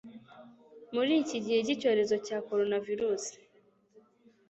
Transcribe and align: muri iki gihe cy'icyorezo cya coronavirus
muri 0.93 1.11
iki 1.21 1.37
gihe 1.45 1.59
cy'icyorezo 1.65 2.15
cya 2.25 2.37
coronavirus 2.47 3.23